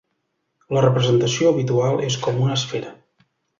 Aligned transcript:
La 0.77 0.81
representació 0.85 1.51
habitual 1.53 2.03
és 2.09 2.19
com 2.25 2.43
una 2.49 2.59
esfera. 2.63 2.97